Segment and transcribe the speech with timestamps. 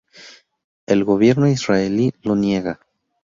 [0.87, 2.79] El gobierno israelí lo niega.